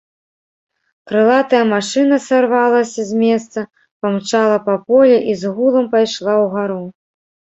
Крылатая 1.09 1.59
машына 1.73 2.17
сарвалася 2.27 3.01
з 3.11 3.19
месца, 3.25 3.59
памчала 4.05 4.57
па 4.69 4.75
полі 4.89 5.17
і 5.35 5.35
з 5.43 5.51
гулам 5.59 5.85
пайшла 5.95 6.33
ўгару. 6.45 6.81